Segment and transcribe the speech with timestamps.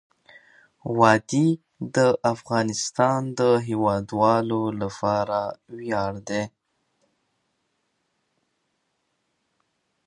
[0.99, 1.47] وادي
[1.95, 1.97] د
[2.33, 5.39] افغانستان د هیوادوالو لپاره
[5.75, 6.43] ویاړ دی.